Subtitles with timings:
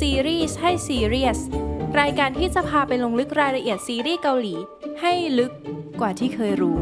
[0.00, 1.40] ซีรีส์ให้ซีเรียส
[2.00, 4.54] รายการที่จะพาไปลงลึกรายละเอียดซีรีส์เกาหลี
[5.00, 5.52] ให้ลึก
[6.00, 6.78] กว่าที่เคยรู้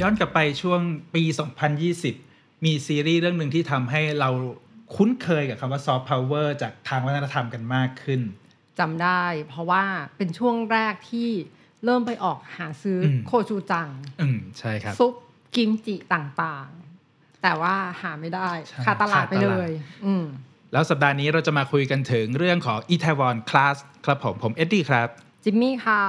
[0.00, 0.80] ย้อนกลับไปช่วง
[1.14, 1.22] ปี
[1.94, 4.30] 2020 มีซีรีส์เรื่องหนึ่งที่ทำให้เรา
[4.94, 8.20] คุ้นเคยกับคำว่าซอฟต์พาวเวอร์จากทางวัฒนธรรมกันมากขึ้น
[8.78, 9.84] จำได้ เพราะว่า
[10.16, 11.30] เป็นช่วงแรกที่
[11.84, 13.88] เริ่มไปออกหาซื้ออมโคชูจัง
[14.20, 15.12] อืมใช่ครับซุป
[15.56, 19.70] กิมจิต่างๆ แต่ว่าหาไม่ได้ใช่ขาดตลาดไปขาดตเลลาดย
[20.06, 20.26] อืม
[20.72, 23.76] แล้วสัปดาห์นี้เราจะมาคุยกันถึงเรื่องของอี a ทวอนคลาส
[24.06, 25.08] ครับผมผมเอ็ดดี้ครับ
[25.44, 26.02] จิมมี่ค่ะ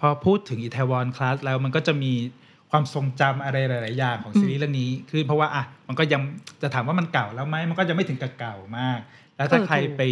[0.00, 2.12] พอพูดถึงอี a ทวอนคลาสแล้วมันก็จะมี
[2.70, 6.20] ความทรงจำอะไรหลาย ๆ อย่างของซีรีส์เรื่องนี้ คือเพราะว่าอะมันก็ยัง
[6.62, 8.98] จะถามว่ามันเก่าแล้วไหมมันก็ยังไม่ถึงกับเก่ามาก
[9.38, 10.02] แล้วถ้าเออใครถูกไป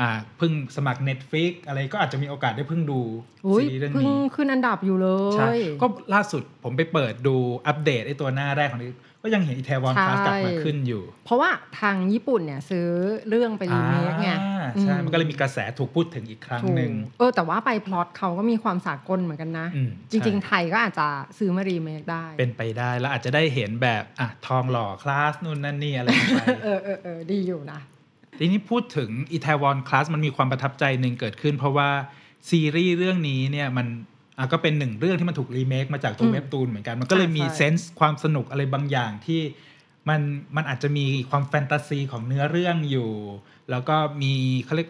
[0.00, 3.00] อ่าเพิ่งสมัคร Netflix อะไรก็อาจจะมีโอกาสได้เพิ่งดู
[3.46, 8.92] อุ้ยซีรีส์เรื่องเพิ่งนี้ขึ้นอันดับอยู่เลใช่ยก็ล่าสุดผมไปเปิดดูอัปเดตไอตัวหน้าแรกของนี้
[9.22, 12.88] ก็ยังเห็น Itaewon ใช่คลาสกลับมาขึ้นอยู่ เพราะว่าทางญี่ปุ่นเนี่ยซื้อ
[13.28, 21.06] เรื่องไปรีเมคไงอ่าใช่อืมันก็เลยมีกระแสถูกพูดถึงอีกครั้งถูกหนึ่งเออแต่ว่าไปพล็อตเขาก็มีความสากลเหมือนกันนะอืมจริงใช่ๆไทยก็อาจจะ
[21.38, 27.80] ซื้อมารีเมคได้ เป็นไปได้แล้วอาจจะได้เห็นแบบอะทองหล่อคลาสนู่นนั่นนี่อะไรไปเออเออเออดีอยู่นะ
[28.38, 31.88] ทีนี้พูดถึง Itaewon Class มันมีความประทับใจหนึ่งเกิดขึ้น เพราะว่า
[32.50, 33.86] ซีรีส์เรื่องนี้เนี่ยมัน
[34.38, 39.40] อะก็เป็นหนึ่งเรื่องที่มันถูกรีเมคมาจากตัอืวมเว็บตูนเหมือนกัน มันก็เลยใช่มีใช่เซนส์ความสนุกอะไรบางอย่างที่
[40.08, 40.20] มัน
[40.56, 43.10] มันอาจจะมีความแฟนตาซีของเนื้อเรื่องอยู่
[43.70, 44.88] แล้วก็มีเขาเรียก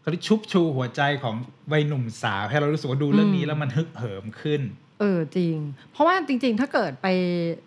[0.00, 1.34] เขาเรียกชุบชูหัวใจของ
[1.72, 4.60] วัยหนุ่มสาว ให้เรารู้สึกว่าดูเรื่องนี้แล้วมันฮึกเหิมขึ้น
[5.00, 5.56] เออจริง
[5.92, 7.06] เพราะว่าจริง ๆ ถ้าเกิดไป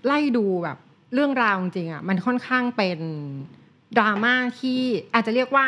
[0.05, 0.77] ไล่ดูแบบ
[1.13, 2.99] เรื่องราวจริงๆอะมันค่อนข้างเป็น
[3.97, 4.79] ดราม่าที่
[5.13, 5.65] อาจจะเรียกว่า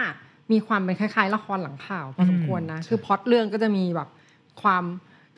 [0.51, 4.09] มีความเป็นคล้ายๆละครหลังข่าวพอสมควรนะอืมคือพล็อตเรื่องก็จะมีแบบ
[4.61, 4.83] ความ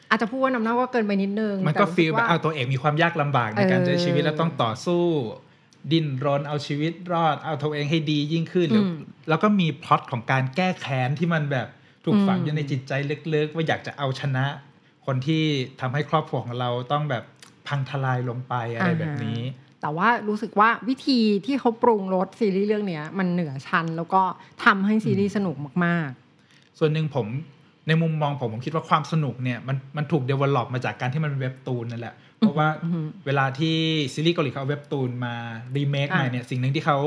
[0.10, 5.04] อาจจะพูดว่านำหน้าว่าเกินไปนิดนึง มันก็แต่รู้สึฟีลแบบว่าเอาตัวเองมีความยากลำบากในการเออใช้ชีวิตแล้วต้องต่อสู้
[5.92, 8.96] ดิ้นรนเอาชีวิตรอดเอาตัวเองให้ดียิ่งขึ้น แล้วอืม
[9.30, 11.68] แล้วก็มีพล็อตของการแก้แค้นที่มันแบบ
[12.06, 12.92] ถูกฝังอืมอยู่ในจิตใจ
[13.34, 14.46] ลึกๆ ว่าอยากจะเอาชนะ
[15.06, 15.44] คนที่
[15.82, 17.24] ทำให้ครอบครัวของเราต้องแบบ
[17.68, 19.40] พังทลายลงไปอะไรแบบนี้
[19.82, 24.22] แต่ว่ารู้สึกว่าวิธีที่เขาปรุงรสซีรีส์เรื่องเนี้ยมันเหนือชั้นแล้วก็
[24.66, 26.10] ทำให้ซีรีส์สนุกมาก
[26.80, 27.28] ส่วนหนึ่งผม
[27.88, 33.78] ในมุมมองผมผมคิดว่าความสนุกเนี่ยมันมันถูก develop มาจากการที่มันเป็นเว็บตูนนั่นแหละ เพราะว่าอือฮึเวลาที่
[34.14, 35.36] ซีรีส์เกาหลีเขาเอาเว็บตูนมา
[35.76, 36.98] รีเมคอะใหม่เนี่ยสิ่งหนึ่งที่เขา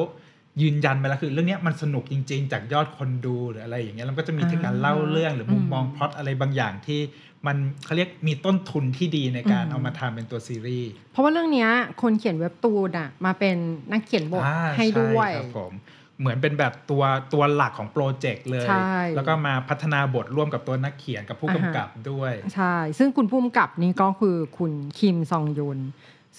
[0.62, 7.00] ยืนยันไปแล้วคือเรื่องเนี้ยมันสนุกจริง ๆ จากยอดคนดูหรืออะไรอย่างเงี้ยแล้วก็จะมีการเล่าเรื่องหรือมุมมองพล็อตอะไรบางอย่างที่
[7.46, 11.70] มันเขาเรียกมีต้นทุนที่ดีในการเอามาทำเป็นตัวซีรีส์ๆเพราะว่าเรื่องเนี้ย
[12.02, 13.56] คนเขียนเว็บตูนอะมาเป็น
[13.92, 15.72] นักเขียนบทอ่าให้ด้วยช่ครับผม
[16.20, 17.02] เหมือนเป็นแบบตัว
[17.32, 25.78] ตัวหลักของโปรเจกต์เลยใช่แล้วก็มาพัฒนาบทร่วมกับตัวนักเขียนกับผู้กำกับด้วย ใช่ ซึ่งคุณพุ่มกับนี่ก็คือคุณคิมซองยุน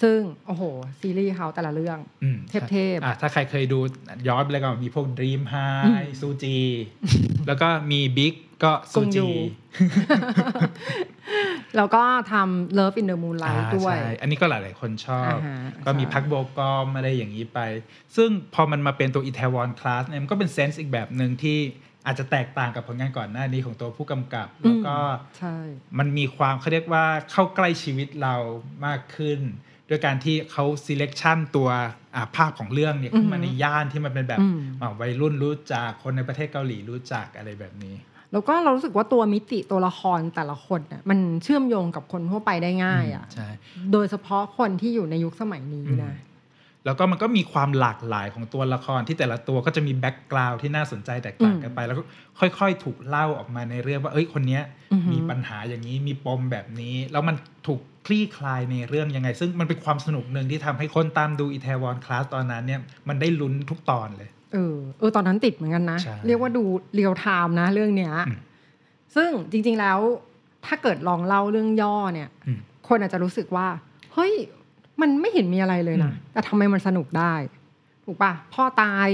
[0.02, 0.62] ซึ่ง โอ้โห
[1.00, 2.38] ซีรีส์เขาแต่ละเรื่องอืม
[2.70, 3.78] เทพๆอะถ้าใครเคยดู
[4.28, 6.56] ย้อนไปเลยก็มีพวก Dream อืม High ซูจี
[7.46, 8.34] แล้วก็มีบิ๊ก
[8.64, 9.28] ก็ซูกงยูจี
[11.76, 17.60] แล้วก็ทำ Love in the Moonlight ด้วยใช่อันนี้ก็หลายๆคนชอบอ่าฮะก็มีใช่พักโบกอมอะไรอย่างนี้ไป
[18.16, 21.58] ซึ่งพอมันมาเป็นตัวอีเทวอนคลาสเนี่ยมันก็เป็นเซนส์อีกแบบหนึ่งที่
[22.06, 24.96] อาจจะแตกต่างกับผลงานก่อนหน้านี้ของตัวผู้กำกับ แล้วก็
[25.38, 25.56] ใช่
[25.98, 28.34] มันมีความเขาเรียกว่าเข้าใกล้ชีวิตเรา
[28.86, 29.40] มากขึ้น
[29.88, 31.68] ด้วยการที่เขา selection ตัว
[32.14, 37.94] อ่าภาพของเรื่องเนี่ยขึ้นมาอือฮึในย่านที่มันเป็นแบบอืมอ่าวัยรุ่นรู้จักคนในประเทศเกาหลีรู้จักอะไรแบบนี้
[38.32, 43.48] แล้วก็เรารู้สึกว่าตัวมิติตัวละครแต่ละคนน่ะมันเชื่อมโยงกับคนทั่วไปได้ง่ายอะใช่
[43.92, 46.14] โดยเฉพาะคนที่อยู่ในยุคสมัยนี้นะ
[46.84, 52.02] แล้วก็มันก็มีความหลากหลายของตัวละครที่แต่ละตัวก็จะมี background ที่น่าสนใจแตกต่างกันไป แล้วก็
[52.58, 54.62] ค่อยๆ ถูกเล่าออกมาในเรื่องว่า เอ้ยคนเนี้ย
[54.92, 57.36] อือหือมีปัญหาอย่างนี้มีปมแบบนี้ แล้วมัน
[57.66, 66.64] ถูก คลี่คลายในเรื่องยังไง ซึ่งมันเป็นความสนุกหนึ่งที่ทำให้คนตามดู Itaewon Class ตอนนั้นเนี่ยมันได้ลุ้นทุกตอนเลยเออเออตอนนั้นติดเหมือนกันนะใช่เรียกว่าดู
[66.94, 68.38] real time นะ เรื่องเนี้ยอืม
[69.16, 69.98] ซึ่งจริง ๆแล้ว
[70.66, 73.66] ถ้าเกิดลองเล่าเรื่องย่อเนี่ยอืมคนอาจจะรู้สึกว่า
[74.14, 74.32] เฮ้ย
[75.00, 77.34] มันไม่เห็นมีอะไรเลยนะอืมแต่ทำไมมันสนุกได้
[78.04, 79.08] ถูกปะพ่อตาย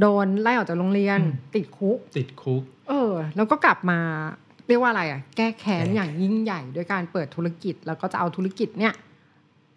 [0.00, 1.20] โดนไล่ออกจากโรงเรียน
[1.54, 4.00] ติดคุก ติดคุก เออ แล้วก็กลับมา
[4.68, 8.94] เรียกว่าอะไรอะ แก้แค้นแก้อย่างยิ่งใหญ่ด้วยการเปิดธุรกิจ แล้วก็จะเอาธุรกิจเนี่ย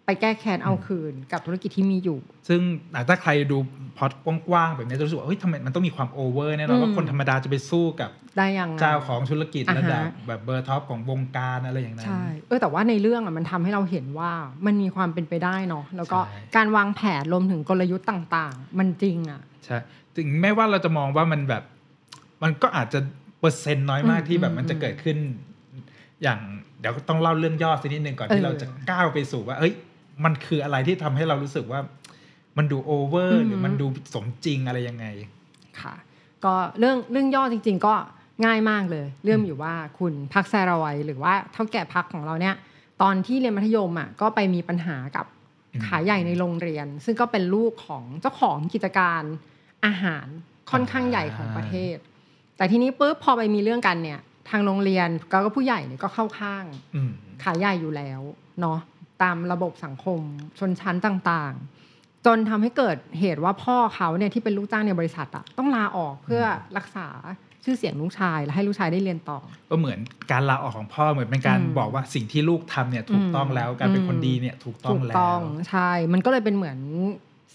[0.04, 2.18] ไปแก้แค้นเอาคืนกับธุรกิจที่มีอยู่
[2.48, 2.60] ซึ่ง
[2.94, 3.58] อะถ้าใครดู
[3.98, 14.32] พล็อตกว้างๆแบบนี้จะรู้สึกว่าเฮ้ยทำไมมันต้องมีความ over แน่นอนอืมว่าคนธรรมดาจะไปสู้กับได้ยังไงเจ้าของธุรกิจอ่าฮะระดับแบบเบอร์ top ของวงการอะไรอย่างนั้นใช่เออแต่ว่าในเรื่องอะมันทำให้เราเห็นว่า
[14.66, 19.78] มันมีความเป็นไปได้เนาะแล้วก็ใช่การวางแผนรวมถึงกลยุทธ์ต่าง ๆ มันจริงอะใช่
[20.16, 21.62] ถึงแม้ว่าเราจะมองว่ามันแบบ
[22.42, 23.00] มันก็อาจจะ
[23.40, 25.16] เปอร์เซ็นต์น้อยมากอืมที่แบบอืมมันจะเกิดขึ้น
[26.22, 26.40] อย่าง
[26.80, 29.72] เดี๋ยวต้องเล่าเรื่องย่อสักนิดนึงก่อนเออที่เราจะก้าวไปสู่ว่า เอ้ย
[30.24, 31.80] มันคืออะไรที่ทำให้เรารู้สึกว่า
[32.58, 35.06] มันดูโอเวอร์หรือมันดูสมจริงอะไรยังไง
[35.80, 35.94] ค่ะ
[36.44, 37.94] ก็เรื่องเรื่องย่อจริง ๆ ก็
[38.44, 42.54] ง่ายมากเลย เรื่องอยู่ว่าคุณพักแซรอยหรือว่าเท่าแก่พักของเราเนี่ย
[43.02, 45.26] ตอนที่เรียนมัธยมอะก็ไปมีปัญหากับ
[45.74, 49.22] อืมขายใหญ่ในโรงเรียน ซึ่งก็เป็นลูกของเจ้าของกิจการ
[49.86, 50.26] อาหาร
[50.70, 51.96] ค่อนข้างใหญ่ของประเทศ
[52.58, 54.20] แต่ทีนี้ปุ๊บพอไปมีเรื่องกันเนี่ย
[54.50, 56.64] ทางโรงเรียนก็ผู้ใหญ่เนี่ยก็เข้าข้าง
[56.94, 57.10] อืม
[57.42, 58.20] ขายใหญ่อยู่แล้ว
[58.60, 58.78] เนาะ
[59.22, 60.20] ตามระบบสังคม
[60.58, 66.44] ชนชั้นต่างๆ จนทำให้เกิดเหตุว่าพ่อเขาเนี่ยที่เป็นลูกจ้างในบริษัทอะต้องลาออกเพื่อ
[66.76, 67.08] รักษา
[67.64, 69.38] ชื่อเสียงลูกชายและให้ลูกชายได้เรียนต่อ
[69.70, 69.98] ก็เหมือน
[70.30, 76.78] การลาออกของพ่อเหมือนเป็นการอืมบอกว่าสิ่งที่ลูกทำเนี่ยถูกต้องแล้วการเป็นคนดีเนี่ยถูกต้องถูกแล้วต้องใช่มันก็เลยเป็นเหมือน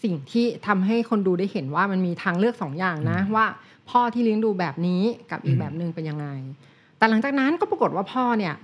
[0.04, 3.46] สิ่งที่ทำให้คนดูได้เห็นว่ามันมีทางเลือกสองอย่างนะอืมว่า
[3.90, 5.02] พ่อที่เลี้ยงดูแบบนี้
[5.32, 6.28] กับอีอืกมแบบหนึ่งเป็นยังไง
[6.98, 8.56] แต่หลังจากนั้นก็ปรากฏว่าพ่อเนี่ย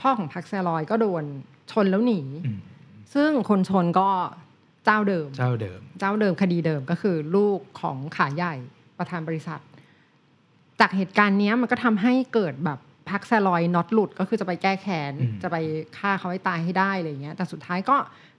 [0.00, 1.24] พ่อของพักแซลอยก็โดน
[1.72, 2.58] ชนแล้วหนีอืม
[3.14, 4.08] ซึ่งคนชนก็
[4.84, 8.54] เจ้าเดิม เจ้าเดิม เจ้าเดิมคดีเดิมก็คือลูกของขาใหญ่
[8.98, 9.60] ประธานบริษัท
[10.80, 12.78] จากเหตุการณ์เนี้ยมันก็ทำให้เกิดแบบ
[13.14, 15.56] พักแซลอยน็อตหลุดก็คือจะไปแก้แค้นอืมจะไป
[15.98, 17.96] ฆ่าเขาให้ตายให้ได้อะไรเงี้ยแต่สุดท้ายก็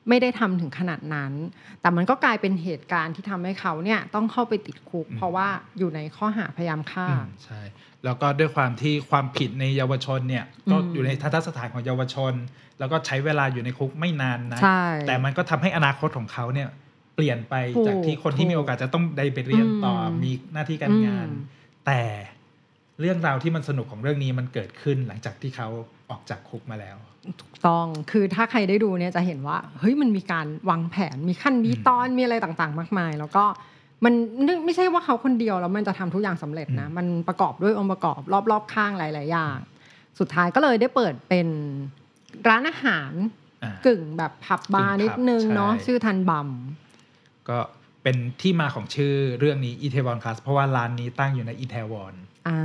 [0.09, 1.33] ไม่ได้ทำถึงขนาดนั้น
[1.81, 7.61] แต่มันก็กลายเป็นเหตุการณ์ที่ทำให้เขาเนี่ยต้องเข้าไปติดคุก เพราะว่าอยู่ในข้อหาพยายามฆ่าอืมใช่
[8.05, 12.33] แล้วก็ด้วยความที่ความผิดในเยาวชนเนี่ยก็อืมอยู่ในทันตสถานของเยาวชน
[12.79, 16.69] แล้วก็ใช้เวลาอยู่ในคุกไม่นานนะใช่แต่มันก็ทำให้อนาคตของเขาเนี่ย
[17.15, 21.53] เปลี่ยนไปถูกจากที่คนที่มีโอกาสจะต้องได้ไปเรียนต่ออมมีหน้าที่การงานอืม
[21.85, 22.01] แต่
[22.99, 25.67] เรื่องราวที่มันสนุกของเรื่องนี้มันเกิดขึ้นหลังจากที่เขา
[26.09, 26.97] ออกจากคุกมาแล้ว
[27.41, 33.43] ถูกต้องคือถ้าใครได้ดูเนี่ยจะเห็นว่าเฮ้ยมันมีการวางแผนมีขั้นมีตอนมีอะไรต่างๆ มากมาย แล้วก็
[34.05, 34.13] มัน
[34.47, 38.19] นึกไม่ใช่ว่าเขาคนเดียวแล้วมันจะทำทุกอย่างสำเร็จนะอืมมันประกอบด้วยองค์ประกอบ
[38.51, 39.57] รอบๆข้างหลายๆอย่าง
[40.19, 41.47] สุดท้ายก็เลยได้เปิดเป็น
[42.47, 43.11] ร้านอาหาร
[43.63, 46.49] อ่ากึ่งแบบผับบาร์กึ่งผับนิดนึงเนาะใช่ชื่อทันบัม
[47.49, 47.57] ก็
[48.03, 52.13] เป็นที่มาของชื่อเรื่องนี้อีเทวอนคลาสเพราะว่าร้านนี้ตั้งอยู่ในอีเทวอน
[52.47, 52.59] อ่า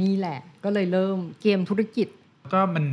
[0.00, 2.08] นี่แหละ ก็เลยเริ่มเกมธุรกิจ
[2.52, 2.84] ก็มัน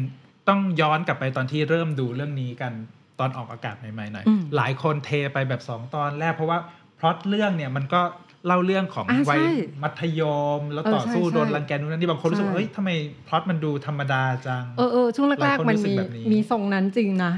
[0.47, 2.73] ต้องย้อนกลับไปตอนที่เริ่มดูเรื่องนี้กัน
[3.19, 6.59] ตอนออกอากาศใหม่ๆหน่อยอืมหลายคนเทไปแบบสองตอนแรกเพราะว่า
[6.99, 8.01] พล็อตเรื่องเนี่ยมันก็
[8.45, 9.41] เล่าเรื่องของอ่าใช่วัย
[9.83, 10.21] มัธย
[10.59, 12.89] ม แล้วเออต่อสู้ใช่โดนใช่รังแกนู่นนั่นนี่บางคนรู้สึกว่าใช่เฮ้ยทำไม
[13.27, 17.33] พล็อตมันดูธรรมดาจัง เออเออช่วงหลาแรยกคนๆมันรู้สึกมีแบบนี้มีทรงนั้นจริงนะ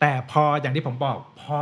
[0.00, 1.58] แต่พออย่างที่ผมบอกพอ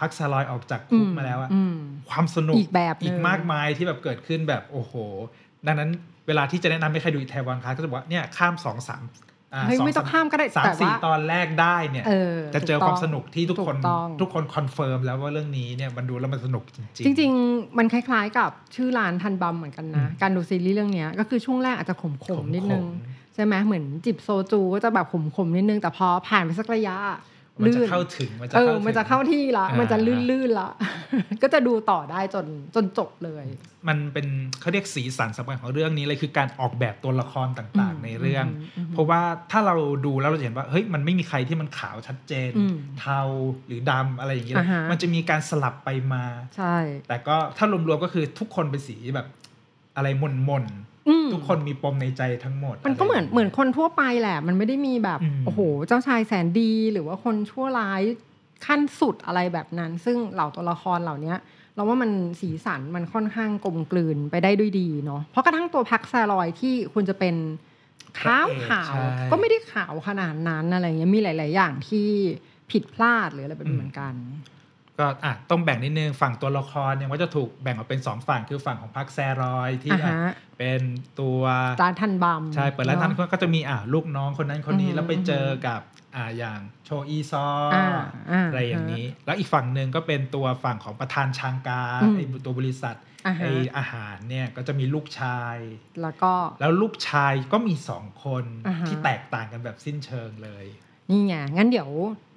[0.00, 1.76] พักซาลอยออกจากคุกมาแล้วอะอืม
[2.10, 4.94] ความสนุกอีกแบบหนึ่งอีกมากมายที่แบบเกิดขึ้นแบบโอ้โห
[5.66, 5.90] ดังนั้น
[6.26, 9.04] เวลาที่จะแนะนำให้ใครดูอีเทวอนคลาสก็จะบอกว่าเนี่ยข้ามสองสาม
[9.54, 16.62] อ่าเฮ้ยสไม่ต้องข้ามก็ได้สามแต่สี่ว่าตอนแรกได้เนี่ยเออจะเจอถูความต้งสนุกที่ทุกคนถูต้องทุกคนคอนเฟิร์มแล้วว่าเรื่องนี้เนี่ยมันดูแล้วมันสนุก
[17.06, 22.84] จริงจริงๆมันคล้ายๆกับชื่อร้านทันบัมเหมือนกันนะอืมการดูซีรีส์เรื่องเนี้ยก็คือช่วงแรกอาจจะขมขมๆๆนิดนึง
[23.34, 25.06] ใช่ไหมเหมือนจิบโซจูก็จะแบบ
[25.36, 26.96] ขมๆนิดนึงแต่พอผ่านไปสักระยะ
[27.62, 29.98] มันจะลื่นเข้าถึงมันจะเออเข้าถึงมันจะเข้าที่ละอ่ามัมันจะ
[30.30, 30.70] ลื่นๆละ
[31.42, 33.46] ก็จะดูต่อได้จนจนจบเลย
[33.88, 34.26] มันเป็น
[34.60, 39.20] เขาเรียกสีสันสำคัญของเรื่องนี้เลยคือการออกแบบตัวละครต่างอืมๆในเรื่องอืมอืมเพราะว่า
[39.50, 39.74] ถ้าเรา
[40.06, 43.20] ดูแล้วเราจะเห็นว่าเฮ้ยมันไม่มีใครที่มันขาวชัดเจนอืมเทา
[43.66, 46.24] หรือดำอะไรอย่างเงี้ยอ่าฮะมันจะมีการสลับไปมา
[46.56, 46.76] ใช่
[47.08, 49.26] แต่ก็ถ้ารวมๆก็คือทุกคนเป็นสีแบบ
[49.96, 50.82] อะไรมนมนๆอืม
[51.32, 58.02] ทุกคนมีปมในใจทั้งหมด มันก็เหมือนะไรย่างงี้ยเหมือนคนทั่วไปแหละ มันไม่ได้มีแบบอืมโอ้โห เจ้าชายแสนดีหรือว่าคนชั่วร้าย
[58.66, 61.38] ขั้นสุดอะไรแบบนั้น ซึ่งเหล่าตัวละครเหล่าเนี้ย
[61.74, 62.10] เราว่ามัน
[62.40, 67.34] สีสันมันค่อนข้างกลมกลืนไปได้ด้วยดีเนาะเพราะกระทั่งตัวพักแซลอยที่คุณจะเป็น
[68.20, 72.08] ขาวขาวใช่ก็ไม่ได้ขาวขนาดนั้นอะไรเงี้ยมีหลาย ๆ อย่างที่
[72.70, 74.14] ผิดพลาดหรืออะไรแบบนี้เหมือนกัน
[74.98, 80.80] ก็อะต้องแบ่งนิดนึงฝั่งตัวละครเนี่ยว่าจะถูกแบ่งออกเป็นสองฝั่งคือฝั่งของพักแซรอยที่อ่าฮะอะเป็น
[81.20, 81.40] ตัว
[81.82, 85.80] ร้านทันบัมใช่เปิดร้านทันเอะก็จะมีอะลูกน้องคนนั้นคนนี้อืมแล้วไปเจอกับ
[86.16, 87.86] อ่าอย่างโชอีซออ่า
[88.30, 92.96] อ่าอะไรอย่างนี้ แล้วอีกฝั่งหนึ่งก็เป็นตัวฝั่งของประธานชางกาอืมไอ้ตัวบริษัท
[93.26, 93.46] อ่าฮะไอ
[93.76, 95.56] อาหารเนี่ยก็จะมีลูกชาย
[96.02, 100.64] แล้วก็แล้วลูกชายก็มีสองคนอ่าฮะที่แตกต่างกันแบบสิ้นเชิงเลย
[101.10, 101.88] นี่ไงงั้นเดี๋ยว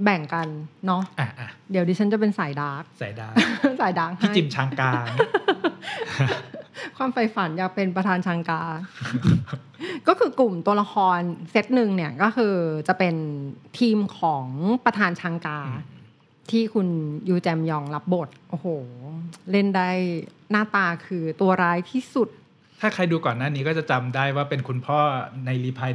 [0.03, 0.47] แบ่งกัน
[0.87, 3.29] เนาะอะอะเดี๋ยวดิฉันจะเป็นสายดาร์กใส่ได้
[3.81, 4.91] สายดาร์กพี่ให้จิมชางกา
[6.97, 8.61] ความใฝ่ฝันอยากเป็นประธานชังกา
[10.07, 11.19] ก็คือกลุ่มตัวละคร
[11.51, 12.55] เซตหนึ่งเนี่ยก็คือ
[12.87, 13.15] จะเป็น
[13.79, 14.47] ทีมของ
[14.85, 15.95] ประธานชังกาอืม
[16.51, 16.87] ที่คุณ
[17.29, 18.67] ยูแจมยองรับบท โอ้โห
[19.51, 19.89] เล่นได้
[20.51, 22.29] หน้าตาคือตัวร้ายที่สุด
[22.81, 24.99] ถ้าใครดูก่อนหน้านี้ก็จะจำได้ว่าเป็นคุณพ่อ
[25.45, 25.91] ในรีพาย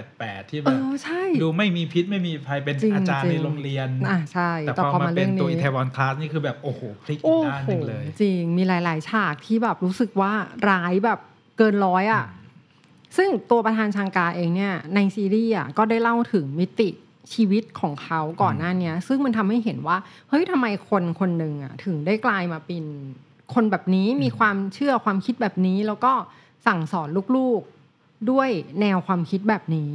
[0.00, 10.32] 1988ที่แบเอบอใช่ดูไม่มีพิษไม่มีภัยเป็นจริงอาจารย์จริในงโรงเรียนอะใช่แต่แต่พอพอมามาเป็เรื่นองตัวนี้อีเทวอนคลาสนี่คือแบบโอ้โหพลิกอีโอ้กโหด้านหนึ่งเลย จริงมีหลาย ๆ ฉากที่แบบรู้สึกว่า
[10.68, 11.18] ร้ายแบบ
[11.58, 12.24] เกินร้อยอะ
[13.16, 16.88] ซึ่งตัวประธานชังกาเองเนี่ยในซีรีส์อะก็ได้เล่าถึงมิติ
[17.34, 19.96] ชีวิตของเขาก่อนหน้าเนี้ยซึ่งมันทำให้เห็นว่า
[20.28, 22.84] เฮ้ยทำไมคนคนหนึ่งอะถึงได้กลายมาเป็น
[23.54, 26.12] คนแบบนี้มีความเชื่อความคิดแบบนี้ แล้วก็
[26.66, 28.48] สั่งสอนลูกๆด้วย
[28.80, 29.92] แนวความคิดแบบนี้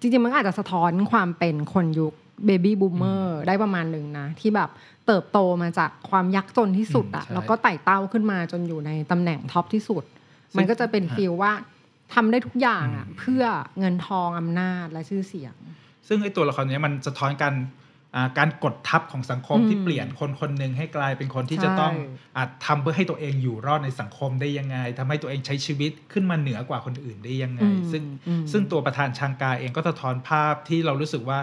[0.00, 2.12] จริงๆ มันก็อาจจะสะท้อนความเป็นคนยุค
[2.46, 4.70] เบบี้บูมเมอร์ได้ประมาณหนึ่งนะ ที่แบบ
[5.06, 10.04] เติบโตมาจากความยากจนที่สุดอะอืมใช่แล้วก็ไต่เต้าขึ้นมาจนอยู่ในตำแหน่งท็อปที่สุด
[10.52, 11.52] ซึ่งมันก็จะเป็นฮะฟีลว่า
[12.14, 13.42] ทำได้ทุกอย่างอะอืมเพื่อ
[13.78, 15.54] เงินทองอำนาจและชื่อเสียง
[16.08, 17.66] ซึ่งไอ้ตัวละครเนี้ยมันสะท้อนการอ่า
[18.38, 21.94] การกดทับของสังคมอืมที่เปลี่ยนคนคนหนึ่งให้กลายเป็นคนที่จะใช่ต้อง
[22.36, 31.38] อาจทำเพื่อให้ตัวเองอยู่รอดในสังคมได้ยังไงทำให้ตัวเองใช้ชีวิตขึ้นมาเหนือกว่าคนอื่นได้ยังไงอืมซึ่งอืมซึ่งตัวประธานชางกาเองก็สะท้อนภาพที่เรารู้สึกว่า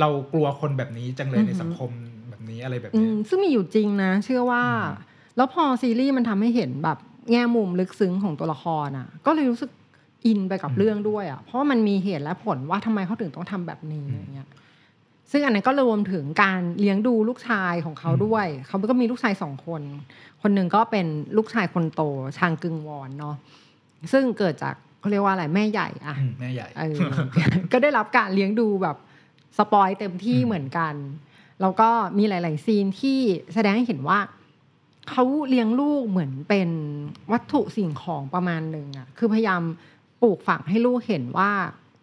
[0.00, 1.90] เรากลัวคนแบบนี้จังเลยอือในหือสังคม
[2.30, 6.98] แบบนี้อะไรแบบอืเนี้ยมซึ่งมีอยู่จริงนะ เชื่อว่าอืมแล้วพอซีรีส์มันทำให้เห็นแบบ
[7.32, 9.70] แง่มุมลึกซึ้งของตัวละครอะ ก็เลยรู้สึก
[10.26, 14.48] อินไปกับเรื่องด้วยอะเพราะว่ามันมีเหตุและผลว่าทำไมเขาถึงต้องทำแบบนี้อย่างเงี้ย
[15.30, 19.82] ซึ่งอันนั้นก็รวมถึงการเลี้ยงดูลูกชายของเขาด้วย เขาก็มีลูกชายสองคน
[20.42, 22.02] คนหนึ่งก็เป็นลูกชายคนโต
[22.38, 23.36] ชางกึงวอนเนาะ
[24.12, 26.98] ซึ่งเกิดจากเขาเรียกว่าอะไรแม่ใหญ่อะอืมแม่ใหญ่เออ
[27.72, 28.96] ก็ได้รับการเลี้ยงดูแบบ
[29.58, 30.94] สปอยเต็มที่อืมเหมือนกัน
[31.60, 33.18] แล้วก็มีหลาย ๆ ซีนที่
[33.54, 34.18] แสดงให้เห็นว่า
[35.10, 36.68] เขาเลี้ยงลูกเหมือนเป็น
[37.32, 39.62] วัตถุสิ่งของประมาณหนึ่งอะคือพยายาม
[40.22, 41.50] ปลูกฝังให้ลูกเห็นว่า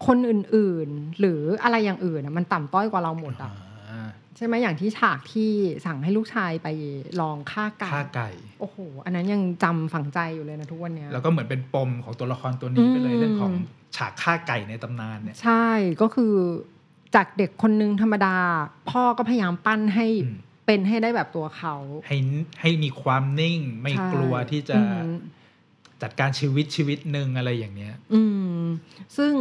[0.08, 3.52] คนอื่นๆ หรืออะไรอย่างอื่นอะมันต่ำต้อยกว่าเราหมดอะ
[3.90, 5.52] อ่าใช่ไหมอย่างที่ฉากที่
[5.86, 6.68] สั่งให้ลูกชายไป
[7.22, 8.30] ลองฆ่าไก่ฆ่าไก่
[8.60, 13.54] โอ้โห อันนั้นยังจำฝังใจอยู่เลยนะทุกวันเนี้ยแล้วก็เหมือนเป็นปมของตัวละครตัวนี้ไปเลยอืมเรื่องของ
[13.96, 15.68] ฉากฆ่าไก่ในตำนานเนี่ยใช่
[16.02, 16.34] ก็คือ
[17.16, 18.38] จากเด็กคนนึงธรรมดา
[18.90, 21.76] พ่อก็พยายามปั้นให้อืมเป็นให้ได้แบบตัวเขา
[22.08, 22.18] ให้
[22.62, 25.18] ให้มีความนิ่งไม่ใช่กลัวที่จะอืม
[26.02, 28.22] จัดการชีวิตชีวิตหนึ่งอะไรอย่างเนี้ย อื
[28.60, 28.64] ม
[29.18, 29.34] ซึ่ง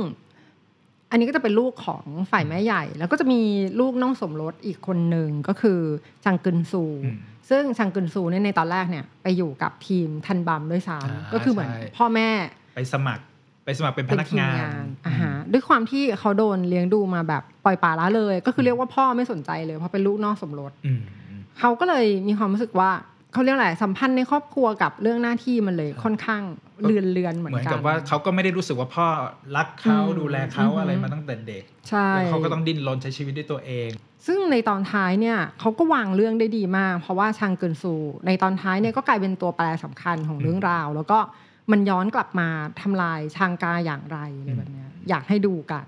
[1.10, 3.40] อันนี้ก็จะเป็นลูกของฝ่ายแม่ใหญ่ แล้วก็จะมี
[3.80, 5.80] ลูกน้องสมรสอีกคนหนึ่งก็คือ
[6.24, 7.18] ชังกึนซูอืม
[7.50, 12.28] ซึ่งชังกึนซูเนี่ยในตอนแรกเนี่ยไปอยู่กับทีมทันบัมด้วยซ้อ่าำก็คือเหมือนใช่พ่อแม่
[12.74, 13.22] ไปสมัคร
[13.64, 22.90] ไปสมัครเป็นพเป็นนักทีมงานงานอ่าฮะด้วยความที่เขาโดนเลี้ยงดูมาแบบปล่อยปละละเลย ก็คือเรียกว่าพ่อไม่สนใจเลยเพราะเป็นลูกนอกสมรสอืมอืมเขาก็เลยมีความรู้สึกว่า
[23.32, 26.42] เขาเรียกอะไรสัมพันธ์ในครอบครัวกับเรื่องหน้าที่มันเลยค่อนข้าง
[26.86, 29.06] เลือนเลือนๆเหมือนเหมือนกันกับว่าเขาก็ไม่ได้รู้สึกว่าพ่อ
[29.56, 33.90] รักเขาอืมดูแลเขาอืมอะไรมาตั้งแต่เด็กใช่แล้วเขาก็ต้องดิ้นรนใช้ชีวิตด้วยตัวเอง
[34.26, 37.94] ซึ่งในตอนท้ายเนี่ยเขาก็วางเรื่องได้ดีมาก เพราะว่าชางเกินซู
[38.26, 41.18] ในตอนท้ายเนี่ยก็กลายเป็นตัวแปรสำคัญของเรื่องราว แล้วก็
[41.70, 42.48] มันย้อนกลับมา
[42.80, 45.84] ทำลายชางกาอย่างไรอะไรแบบเนี้ยอยากให้ดูกัน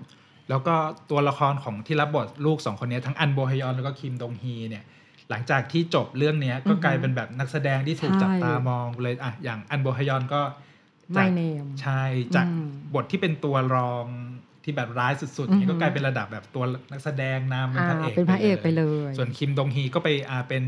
[0.49, 0.75] แล้วก็
[1.11, 4.83] ตัวละครของที่รับบทลูกสองคนเนี้ยทั้งอันโบฮยอนแล้วก็คิมดงฮีเนี่ย
[5.29, 10.71] หลังจากที่จบเรื่องเนี้ยก็อือฮึกลายเป็นแบบนักแสดงที่ถูกใช่จับตามองเลยอะอย่างอันโบฮยอนก็จาก
[11.19, 12.03] My Name ใช่
[12.35, 14.05] จากอืมบทที่เป็นตัวรอง
[14.63, 20.63] ที่แบบร้ายสุดๆอือฮึเนี่ยก็กลายเป็นระดับแบบตัวนักแสดงนำเป็นอ่าพระเอกเป็นพระเอกไปเลย ส่วนคิมดงฮีก็ไปอ่าเป็น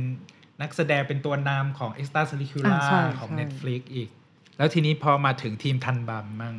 [0.61, 4.09] นักแสดงเป็นตัวนำของ Extra c u r r i c u l a อ่าใช่ของใช่ Netflix อีก
[4.57, 6.55] แล้วทีนี้พอมาถึงทีมทันบัมมั่ง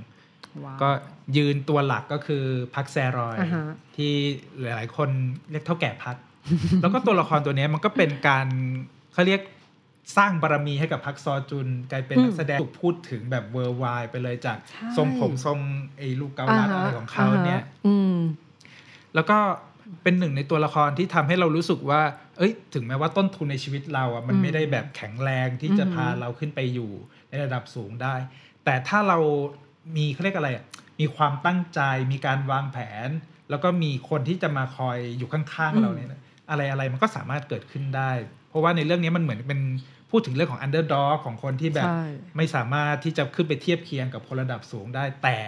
[0.65, 0.91] ว้าวก็
[1.37, 3.67] ยืนตัวหลักก็คือพักแซรอยอ่าฮะ
[3.97, 4.13] ที่
[4.61, 5.09] หลายๆ คน
[5.51, 6.17] เรียกเท่าแก่พัก
[6.83, 8.47] แล้วก็ตัวละครตัวเนี้ยมันก็เป็นการ
[9.13, 9.41] เขาเรียก
[10.17, 15.59] สร้างบารมีให้กับพักซอจุน กลายเป็นอืมนักแสดงถูกพูดถึงแบบเวอร์ไวไปเลยจากใช่ทรงผมทรง
[15.99, 18.17] ไอ้ลูกเกาลัดอะไรของเขาเนี่ยอ่าฮะอืม
[19.15, 19.39] แล้วก็
[20.03, 22.01] เป็นหนึ่งในตัวละครที่ทำให้เรารู้สึกว่า
[22.39, 26.91] เอ้ย ถึงแม้ว่าต้นทุนในชีวิตเราอะมันอืมไม่ได้แบบแข็งแรงที่จะอือหือพาเราขึ้นไปอยู่
[27.31, 28.15] ในระดับสูงได้
[28.65, 29.19] แต่ถ้าเรา
[29.97, 30.65] มีเขาเรียกอะไรอะ
[31.01, 31.81] มีความตั้งใจ
[32.13, 33.09] มีการวางแผน
[33.51, 36.21] แล้วก็มีคนที่จะมาคอยอยู่ข้างๆเราเนี่ยนะ
[36.51, 38.11] อะไรอะไรมันก็สามารถเกิดขึ้นได้
[38.49, 39.61] เพราะว่าในเรื่องนี้มันเหมือนเป็น
[40.11, 42.05] พูดถึงเรื่องของ underdog ของคนที่แบบใช่
[42.37, 45.39] ไม่สามารถที่จะขึ้นไปเทียบเคียงกับคนระดับสูงได้แต่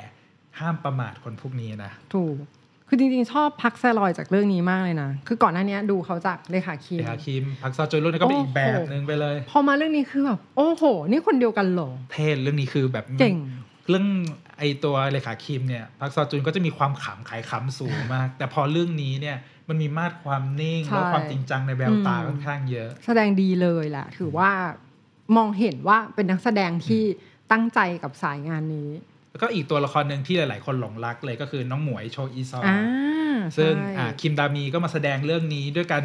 [0.58, 2.36] ห้ามประมาทคนพวกนี้นะถูก
[2.88, 13.36] คือจริงๆ ชอบพักแซรอยจากเรื่องนี้มากเลยนะ คือก่อนหน้านี้ดูเขาจากเลขาคิมเอฮาคิม พักซอโจยรุ่นก็เป็นอีกแบบหนึ่งไปเลย พอมาเรื่องนี้คือแบบโอ้โห นี่คนเดียวกันเหรอเทศเรื่องนี้คือแบบเก่ง
[13.88, 14.06] เรื่อง
[14.58, 19.36] ไอตัวเลขาคิมเนี่ยพักซอจุนก็จะมีความขำขายขำสูงมาก แต่พอเรื่องนี้เนี่ย
[19.68, 24.50] มันมีมาตรความนิ่งใช่แล้วความจริงจังในแววตาอืมค่อนข้างเยอะ แสดงดีเลยแหละถือว่า
[25.36, 27.02] มองเห็นว่าเป็นนักแสดงที่
[27.52, 28.90] ตั้งใจกับสายงานนี้
[29.30, 32.80] แล้วก็อีกตัวละครหนึ่งที่หลาย ๆ คนหลงรักเลยก็คือน้องหมวยโชอีซออ่า
[33.56, 36.02] ซึ่งใช่อ่าคิมดามีก็มาแสดงเรื่องนี้ด้วยกัน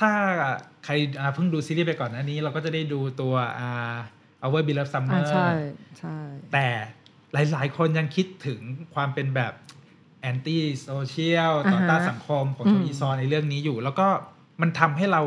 [0.00, 0.10] ถ้า
[0.84, 3.96] ใครอ่าเพิ่งดูซีรีส์ไปก่อนหน้านี้ เราก็จะได้ดูตัวอ่า
[4.44, 5.48] Our Beloved อ่า Summer ใช่
[5.98, 6.18] ใช่
[6.52, 6.66] แต่
[7.32, 8.60] หลาย ๆ คนยังคิดถึง
[8.94, 9.52] ความเป็นแบบ
[10.26, 14.06] antisocial ต่อต้านอ่าฮะสังคมของอืมโชอีซอในเรื่องนี้อยู่ แล้วก็
[14.62, 15.22] มันทำให้เรา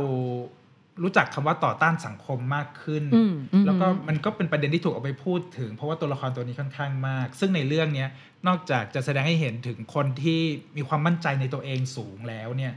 [1.03, 8.09] รู้จักคำว่าต่อต้านสังคมมากขึ้นอืมอืมแล้วก็มันก็เป็นประเด็นที่ถูกเอาไปพูดถึง เพราะว่าตัวละครตัวนี้ค่อนข้างมาก ซึ่งในเรื่องเนี้ย
[8.47, 10.39] นอกจากจะแสดงให้เห็นถึงคนที่
[10.77, 12.73] มีความมั่นใจในตัวเองสูงแล้วเนี่ย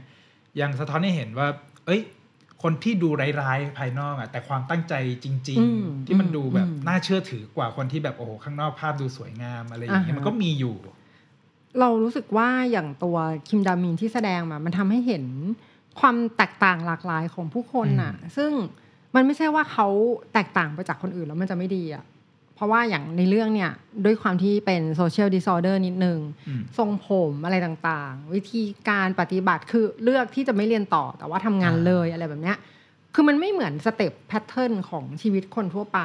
[0.61, 1.47] ยังสะท้อนให้เห็นว่า
[1.85, 2.01] เอ้ย
[2.63, 3.09] คนที่ดู
[3.41, 10.75] ร้ายๆภายนอกอะแต่ความตั้งใจจริงอืมๆที่มันดูแบบอืมน่าเชื่อถือกว่าคนที่แบบโอ้โหข้างนอกภาพดูสวยงามอะไรอย่างเงี้ยอ่าฮะมันก็มีอยู่
[11.79, 15.25] เรารู้สึกว่าอย่างตัวคิมดามีที่แสดงมา มันทำให้เห็น
[15.99, 18.51] ความแตกต่างหลากหลายของผู้คนน่ะ ซึ่ง
[19.15, 19.87] มันไม่ใช่ว่าเขา
[20.33, 22.03] แตกต่างไปจากคนอื่นแล้วมันจะไม่ดีอะ
[22.55, 23.71] เพราะว่าอย่างในเรื่องเนี่ย
[24.05, 32.57] ด้วยความที่เป็น social disorder นิดนึงอืมทรงผมอะไรต่างๆ วิธีการปฏิบัติคือเลือกที่จะไม่เรียนต่อแต่ว่าทำงานอ่าเลยอะไรแบบเนี้ย
[33.13, 35.99] คือมันไม่เหมือน step pattern ของชีวิตคนทั่วไป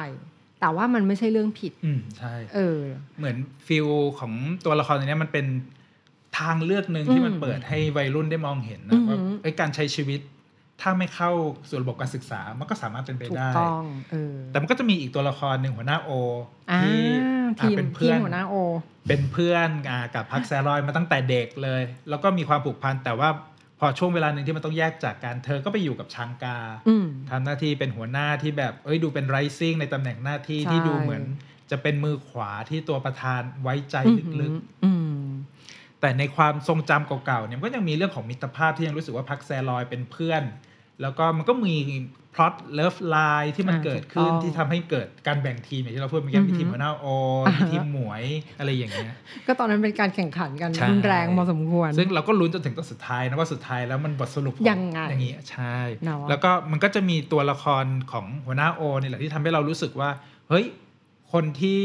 [0.59, 2.79] แต่ว่ามันไม่ใช่เรื่องผิด อืมใช่ เออ
[3.17, 3.37] เหมือน
[3.67, 3.87] ฟิล
[4.19, 4.33] ของ
[4.65, 5.45] ตัวละครตัวเนี้ยมันเป็น
[6.39, 10.21] ทางเลือกหนึ่งที่มันอืมเปิดให้วัยรุ่นได้มองเห็นอืนะอหือว่าเอ้ยการใช้ชีวิต
[10.81, 11.31] ถ้าไม่เข้า
[11.69, 16.11] สู่ระบบการศึกษา มันก็สามารถเป็นไปถูกได้ต้องเออแต่มันก็จะมีอีกตัวละครหนึ่งหัวหน้าโอ
[16.71, 17.01] อ่าที่
[17.59, 18.55] ทีอ่ามเป็นทีเพื่มอนหัวหน้าโอ
[19.07, 23.29] เป็นเพื่อนอ่ากับพักแซรอยมาตั้งแต่เด็กเลย แล้วก็มีความผูกพันแต่ว่า
[23.79, 26.57] พอช่วงเวลาหนึ่งที่มันต้องแยกจากกัน เธอก็ไปอยู่กับชังกา
[26.87, 31.23] อืมทำหน้าที่เป็นหัวหน้าที่แบบเอ้ยดูเป็น rising ในตำแหน่งหน้าที่ใช่ที่ดูเหมือน
[31.71, 33.95] จะเป็นมือขวาที่ตัวประธานไว้ใจ
[34.41, 35.25] ลึกๆอืม
[36.01, 40.43] แต่ในความทรงจำเก่าๆเนี่ยมันก็ยังมีเรื่องของมิตรภาพที่ยังรู้สึกว่าพักแซรอยเป็นเพื่อน
[41.01, 41.75] แล้วก็มันก็มี
[42.35, 47.05] พล็อต love line ที่มันอ่าเกิดขึ้นถูกต้องที่ทำให้เกิดการแบ่งทีมอย่างที่เราพูดเมื่อกี้อือหืมีอทีมหัวหน้าโอ
[47.47, 48.23] อ่าฮะมีทีมหมวย
[48.59, 49.13] อะไรอย่างเงี้ย
[49.47, 60.09] ก็ตอนนั้นเป็นการแข่งขันกันใช่รุนแรงพอสมควร ซึ่งเราก็ลุ้นจนถึงตอนสุดท้ายนะว่าสุดท้ายแล้วมันบทสรุปขอยังไงอย่างนี้ใช่เนาะแล้วก็มันก็จะมีตัวละครของหัวหน้าโอนี่แหละที่ทำให้เรารู้สึกว่า
[60.49, 60.65] เฮ้ย
[61.31, 61.83] คนที่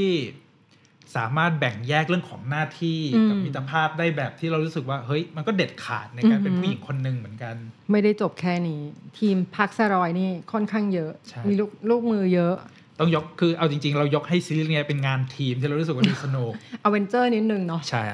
[1.16, 7.54] สามารถแบ่งแยกเรื่องของหน้าที่กับมิตรภาพได้แบบที่เรารู้สึกว่า เฮ้ย มันก็เด็ดขาดในการเป็นผู้หญิงคนหนึ่งเหมือนกัน
[7.90, 8.82] ไม่ได้จบแค่นี้
[9.18, 12.54] ทีมพักแซรอยนี่ค่อนข้างเยอะใช่มีลูกลูกมือเยอะ
[13.00, 16.52] ต้องยกคือเอาจริง ๆ เรายกให้ซีรีส์เนี้ยเป็นงานทีมที่เรารู้สึกว่าดูสนุก
[16.84, 18.04] อเวนเจอร์นิดนึงเนาะใช่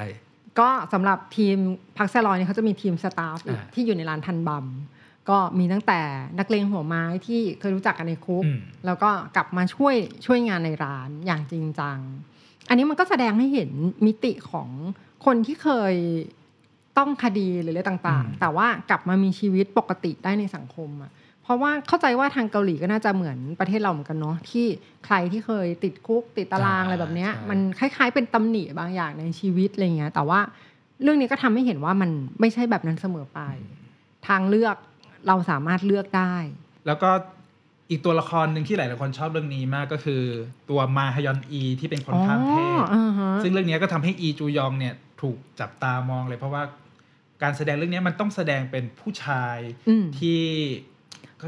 [0.61, 1.57] ก็สำหรับทีม
[1.99, 4.67] พักแซรอยเนี่ยเขาจะมีทีม staff อีกอ่าที่อยู่ในร้านทันบัม
[5.31, 6.01] ก็มีตั้งแต่
[6.39, 9.95] นักเลงหัวไม้ที่เคยรู้จักกันในคุกอืมแล้วก็กลับมาช่วย
[10.27, 11.99] ช่วยงานในร้านอย่างจริงจัง
[12.71, 13.71] อันนี้มันก็แสดงให้เห็น
[14.07, 14.69] มิติของ
[15.25, 15.95] คนที่เคย
[16.99, 21.11] ต้องคดีหรืออะไรต่างอืมๆแต่ว่ากลับมามีชีวิตปกติได้ในสังคมอะ
[21.43, 24.67] เพราะว่าเข้าใจว่าทางเกาหลีก็น่าจะเหมือนประเทศเราเหมือนกันเนาะที่
[25.05, 30.41] ใครที่เคยติดคุกติดตารางอะไรแบบเนี้ย มันคล้าย ๆ เป็นตำหนิบางอย่างในชีวิตอะไรเงี้ยแต่ว่า
[31.03, 33.41] เรื่องนี้ก็ทำให้เห็นว่ามันไม่ใช่แบบนั้นเสมอไป
[34.29, 34.77] ทางเลือก
[35.27, 36.35] เราสามารถเลือกได้
[36.87, 37.11] แล้วก็
[37.91, 40.23] อีกตัวละครหนึ่งที่หลายๆคนชอบเรื่องนี้มากก็คือ
[40.71, 46.63] ตัวมาฮยอนอีที่เป็นคนข้ามเพศอ๋ออ่าฮะซึ่งเรื่องนี้ก็ทำให้อีจูยองเนี่ยถูกจับตามองเลยเพราะว่า
[47.43, 50.43] การแสดงเรื่องนี้มันต้องแสดงเป็นผู้ชายอืมที่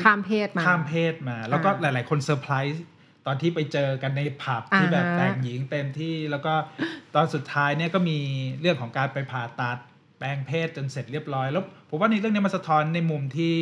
[0.04, 2.84] ข้ามเพศมาข้ามเพศมา แล้วก็หอ่าลาย ๆ คนเซอร์ไพรส์
[3.26, 6.54] ตอนที่ไปเจอกันในผับที่อ่าฮะแบบแต่งหญิงเต็มที่แล้วก็
[7.14, 8.18] ตอนสุดท้ายเนี่ยก็มี
[8.60, 13.54] เรื่องของการไปผ่าตัดแปลงเพศจนเสร็จเรียบร้อยแล้วผมว่าในเรื่องนี้มันสะท้อนในมุมที่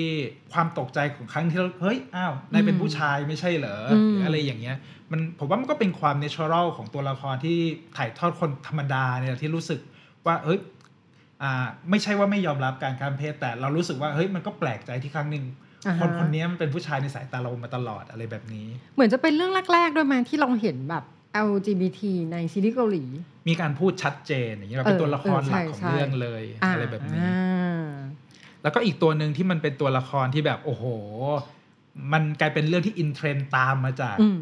[0.52, 3.76] ความตกใจของครั้งที่เราเฮ้ยอ้าวนายเป็นผู้ชายไม่ใช่เหรอ
[4.08, 4.76] หรืออะไรอย่างเงี้ย
[5.10, 7.58] มันผมว่ามันก็เป็นความเนเชอรัลของตัวละครที่
[7.96, 9.80] ถ่ายทอดคนธรรมดาเนี่ยที่รู้สึก
[10.26, 10.58] ว่าเฮ้ย
[11.42, 15.44] อ่าไม่ใช่ว่าไม่ยอมรับการข้ามเพศแต่เรารู้สึกว่าเฮ้ยมันก็แปลกใจที่ครั้งหนึ่ง
[15.86, 21.04] อ่าคนฮะคนนี้มันเป็นผู้ชายในสายตาเรามาตลอดอะไรแบบนี้ เหมือนจะเป็นเรื่องแรกๆด้วยมั้ยที่เราเห็นแบบ
[21.48, 22.00] LGBT
[22.32, 23.04] ในซีรีส์เกาหลี
[23.48, 27.84] มีการพูดชัดเจนอย่างนี้เราเป็นเออตัวละครเออหลักใช่ของใช่เรื่องเลยอะไรแบบนี้อ่า
[28.62, 30.84] แล้วก็อีกตัวหนึ่งที่มันเป็นตัวละครที่แบบโอ้โห
[32.12, 34.38] มันกลายเป็นเรื่องที่อินเทรนด์ตามมาจากอืม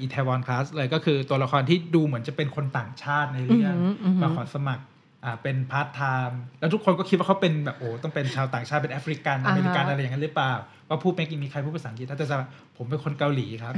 [0.00, 4.84] Itaewon Class เลยก็คือตัวละครที่ดูเหมือนจะเป็นคนต่างชาติในเรื่องอือหืออือหือมาขอสมัคร
[5.24, 10.52] อ่าเป็นพาร์ทไทม์แล้วทุกคนก็คิดว่าเขาเป็นแบบโอ้ต้องเป็นชาวต่างชาติเป็นแอฟริกันอเมริกันอะไรอย่างนั้นหรือเปล่า
[10.88, 12.36] ว่าพูดไม่กี่มีใครพูดภาษาอังกฤษถ้าจะ
[12.76, 13.74] ผมเป็นคนเกาหลีครับ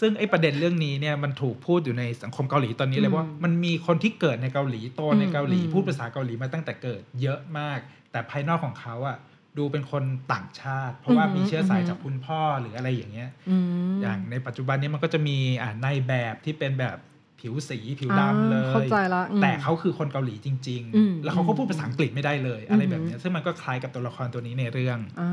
[0.00, 7.78] ซึ่งไอ้ประเด็นเรื่องนี้เนี่ยมันถูกพูดอยู่ในสังคมเกาหลีตอนนี้เลยอืมว่ามันมีคนที่เกิดในเกาหลีโตในเกาหลีอืมพูดภาษาเกาหลีมาตั้งแต่เกิดเยอะมาก
[8.10, 9.16] แต่ภายนอกของเขาอะ
[9.58, 13.56] ดูเป็นคนต่างชาติ เพราะว่ามีเชื้อสายจากคุณพ่อหรืออะไรอย่างเงี้ยอื
[13.88, 16.96] มอย่างในปัจจุบันนี้มันก็จะมีอ่าในายแบบที่เป็นแบบ
[17.40, 25.28] ผิวสีผิวดำเลอ่าเข้ายใจละอืมแต่เขาคือคนเกาหลีจริงอืมๆแล้วเขาก็พูดภาษาอังกฤษไม่ได้เลย อะไรอืมแบบเนี้ยซึ่งมันก็คล้ายกับตัวละครตัวนี้ในเรื่องอ่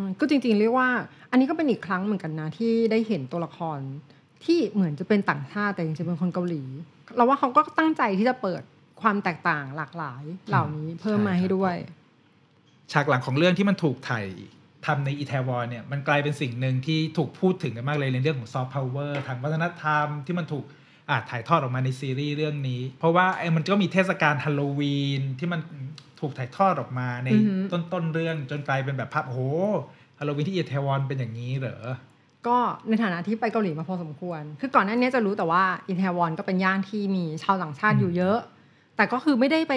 [0.00, 0.88] าก็จริงๆเรียกว่า
[1.30, 3.78] อันนี้ก็เป็นอีกครั้งเหมือนกันนะที่ได้เห็นตัวละคร
[4.44, 6.62] ที่เหมือนจะเป็นต่างชาติแต่จริงๆเป็นคนเกาหลี
[7.16, 8.62] เราว่าเขาก็ตั้งใจที่จะเปิด
[9.02, 11.76] ความแตกต่างหลากหลายเหล่านี้เพิ่มมาให้ด้วย
[12.92, 14.26] ฉากหลังของเรื่องที่มันถูกถ่าย
[14.86, 20.80] ทำในอีเทวอนเนี่ยมันกลายเป็นสิ่งหนึ่งที่ถูกพูดถึงกันมากเลยในเรื่องของซอฟต์พาวเวอร์ทางวัฒนธรรมที่มันถูกอ่า
[21.30, 25.60] ถ่ายทอดออกมาในซีรีส์เรื่องนี้ เพราะว่าไอ้มันก็มีเทศกาลฮาโลวีนที่มัน
[26.20, 29.40] ถูกถ่ายทอดออกมาในอือหือต้นต้นๆเรื่องจนกลายเป็นแบบภาพโอ้โห
[30.18, 31.78] ฮาโลวีนที่อีเทวอนเป็นอย่างนี้เหรอ
[32.46, 32.56] ก็
[32.88, 38.38] ในฐานะที่ไปเกาหลีมาพอสมควร คือก่อนหน้านี้จะรู้แต่ว่าอีเทวอนก็เป็นย่านที่มีชาวต่างชาติอยู่เยอะ
[39.02, 39.74] แต่แต่ก็คือไม่ได้ไป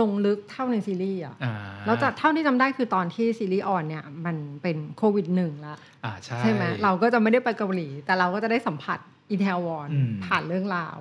[0.00, 1.54] ลงลึกเท่าในซีรีส์อะอ่า
[1.86, 8.98] แล้วจะเท่าที่จำได้คือตอนที่ซีรีส์ on เนี่ยมันเป็นโควิดหนึ่งแล้วอ่าใช่ใช่ไหมเราก็จะไม่ได้ไปเกาหลี แต่เราก็จะได้สัมผัส
[9.30, 10.98] อีเทวอนอืมผ่านเรื่องราว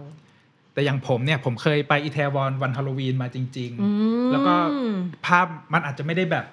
[0.73, 3.89] แต่อย่างผมเนี่ยผมเคยไปอิตาลีวันฮาโลวีนมาจริงอื
[4.25, 4.55] มๆแล้วก็
[5.25, 6.45] ภาพมันอาจจะไม่ได้แบบ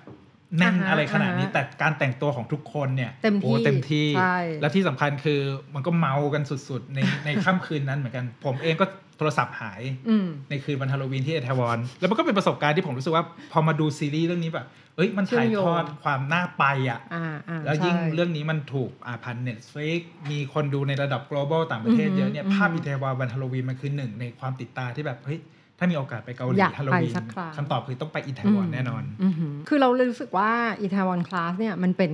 [0.56, 5.40] แน่นอ่าฮะอะไรขนาดนี้อ่าฮะแต่การแต่งตัวของทุกคนเนี่ยเต็มที่โอ้เต็มที่ใช่แล้วที่สำคัญคือ
[5.74, 8.86] มันก็เมากันสุดๆ ในในค่ำคืนนั้นเหมือนกัน ผมเองก็
[9.18, 25.38] โทรศัพท์หายอืมในคืนวันฮาโลวีนที่อีเทวอนแล้วมันก็เป็นประสบการณ์ที่ผมรู้สึกว่า พอมาดูซีรีส์เรื่องนี้แบบเอ้ยมันถ่ายทอดเชื่อมโยงความน่าไปอะอ่าอ่าแล้วยิ่งใช่เรื่องนี้มันถูกอ่าผ่าน Netflixมีคนดูในระดับ global ต่างประเทศอือฮึเยอะเนี่ยอือฮึภาพอีเทวาวันฮาโลวีนมันคือหนึ่งในความติดตาที่แบบเฮ้ย
[25.78, 30.50] ถ้ามีโอกาสไปเกาหลีอยากไปฮาโลวีนสักครั้งคำตอบคือต้องไปอีเทวอนแน่นอนอือหือคือเราเลยรู้สึกว่า
[30.80, 32.12] Itaewon Class เนี่ยมันเป็น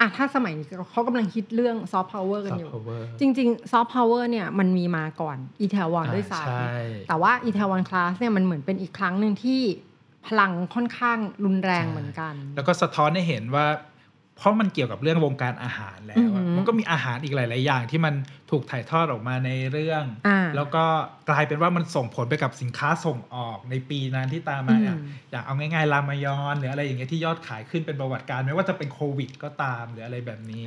[0.00, 9.60] อะถ้าสมัยนี้เขากำลังคิดเรื่องซอฟต์พาวเวอร์กัน soft อยู่ power จริงๆซอฟต์พาวเวอร์เนี่ยมันมีมาก่อนอีเทวอนอ่าด้วยซ้ำใช่แต่ว่า Itaewon Class เนี่ยมันเหมือนเป็นอีกครั้งหนึ่งที่
[10.26, 13.66] พลังค่อนข้างรุนแรงเหมือนกัน แล้วก็สะท้อนให้เห็นว่า
[14.36, 16.27] เพราะมันเกี่ยวกับเรื่องวงการอาหารแล้วอืออะหือ
[16.58, 18.14] มันก็มีอาหารอีกหลาย ๆ อย่าง ที่มัน
[18.50, 20.84] ถูกถ่ายทอดออกมาในเรื่องอ่าแล้วก็
[21.30, 24.96] กลายเป็นว่ามันส่งผลไปกับสินค้าส่งออกในปีนั้นที่ตามมาอืมอะ
[25.30, 30.62] อย่างเอาง่าย ๆ รามายอนหรืออะไรอย่างเงี้ยที่ยอดขายขึ้นเป็นประวัติการณ์ไม่ว่าจะเป็นโควิด ก็ตามหรืออะไรแบบนี้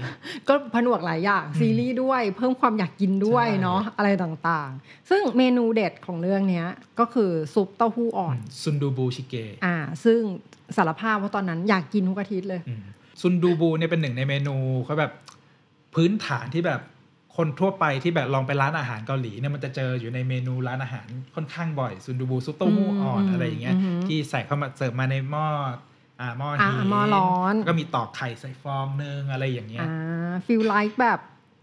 [0.48, 6.68] ก็ผนวกหลายอย่างซีรีส์ด้วย เพิ่มความอยากกินด้วยใช่เนาะอะไรต่าง ๆ ซึ่งเมนูเด็ดของเรื่องเนี้ย
[7.00, 10.20] ก็คือซุปเต้าหู้อ่อนซุนดูบูจิเกอ่า ซึ่ง
[10.78, 12.84] สารภาพว่าตอนนั้นอยากกินทุกอาทิตย์เลยอืม
[13.22, 15.12] ซุนดูบูเนี่ยเป็นหนึ่งในเมนูเขาแบบ
[15.96, 16.82] พื้นฐานที่แบบ
[17.38, 25.46] คนทั่วไปที่แบบลองไปร้านอาหารเกาหลีเนี่ยมันจะเจออยู่ในเมนูร้านอาหารค่อนข้างบ่อยซุนดูบูซุปเต้าหู้อ่อนอืมอะไรอย่างเงี้ยอืมที่ใส่เข้ามาเสิร์ฟมาในหม้อ
[26.20, 31.20] อ่าหม้ออ่าหินหม้อร้อนแล้วก็มีตอกไข่ใส่ฟองนึงอะไรอย่างเงี้ยอ่าฟิลไลค์แบบ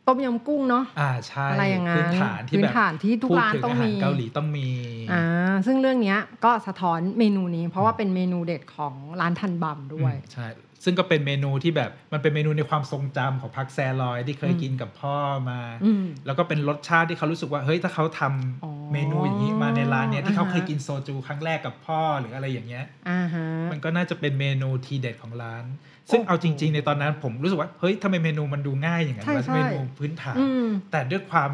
[0.07, 4.67] ต้มยำกุ้งเนาะอ่าใช่อะไรอย่างนั้นพื้นฐานที่พื้แบนบฐานที่ทุกพูดร้านถึงต้องอาหารมีเกาหลีต้องมี
[5.12, 5.23] อ่า
[5.67, 10.47] ซึ่งเรื่องเนี้ยก็สะท้อนเมนูนี้ เพราะว่าเป็นเมนูเด็ดของร้านทันบัมด้วยอืมใช่
[10.85, 15.17] ซึ่งก็เป็นเมนูที่แบบมันเป็นเมนูในความทรงจำของพักแซลอยที่เคยอืมกินกับพ่อ
[15.51, 25.64] มาอืมแล้วก็เป็นรสชาติที่เขารู้สึกว่าเฮ้ยถ้าเขาทำอ๋อเมนูอย่างนี้มาในร้านเนี้ยที่เขาอ่าฮะเคยกินโซจูครั้งแรกกับพ่อหรืออะไรอย่างเงี้ยอ่าฮะมันก็น่าจะเป็นเมนูทีเด็ดของร้าน
[26.11, 31.53] ซึ่งโอ้โหเอาจริง ๆ ในตอนนั้นผมรู้สึกว่าเฮ้ยทำไมเมนูมันดูง่ายอย่างนั้นใช่วะใช่เมนูพื้นฐานอืมแต่ด้วยความ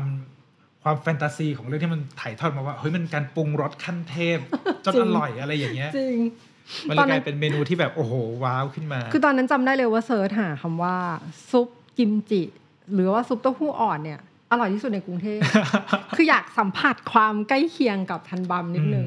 [0.82, 4.38] ความแฟนตาซีของเรื่องที่มันถ่ายทอดมาว่าเฮ้ยมันการปรุงรสขั้นเทพ
[4.84, 6.18] จนจริองร่อยอะไรอย่างเงี้ยจริง
[6.88, 10.96] มันเลยกลายเป็นเมนูที่แบบโอ้โหว้าวขึ้นมา คือตอนนั้นจำได้เลยว่าเซิร์ชหาคำว่า
[11.50, 12.42] ซุปกิมจิ
[12.92, 15.40] หรือว่าซุปเต้าหู้อ่อนเนี่ยอร่อยที่สุดในกรุงเทพ
[16.16, 19.06] คืออยากสัมผัสความใกล้เคียงกับทันบัมนิดนึง